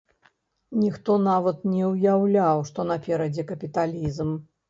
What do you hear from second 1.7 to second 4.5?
не ўяўляў, што наперадзе капіталізм!